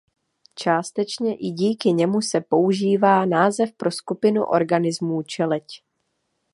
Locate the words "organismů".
4.43-5.23